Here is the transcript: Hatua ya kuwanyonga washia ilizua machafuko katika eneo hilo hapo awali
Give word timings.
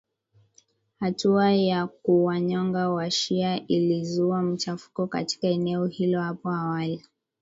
Hatua 0.99 1.53
ya 1.55 1.87
kuwanyonga 1.87 2.89
washia 2.89 3.67
ilizua 3.67 4.41
machafuko 4.41 5.07
katika 5.07 5.47
eneo 5.47 5.85
hilo 5.85 6.21
hapo 6.21 6.49
awali 6.49 7.05